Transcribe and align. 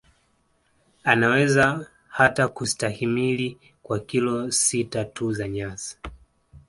Anaweza 1.03 1.85
hata 2.07 2.47
kustahimili 2.47 3.57
kwa 3.83 3.99
kilo 3.99 4.51
sita 4.51 5.05
tu 5.05 5.33
za 5.33 5.47
nyasi 5.47 5.97